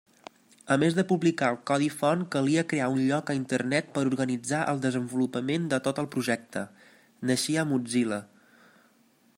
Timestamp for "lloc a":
3.09-3.35